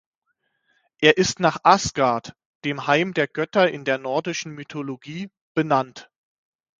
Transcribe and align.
Er 0.99 1.17
ist 1.17 1.39
nach 1.39 1.59
Asgard, 1.61 2.33
dem 2.65 2.87
Heim 2.87 3.13
der 3.13 3.27
Götter 3.27 3.69
in 3.69 3.85
der 3.85 3.99
nordischen 3.99 4.51
Mythologie, 4.53 5.29
benannt. 5.53 6.09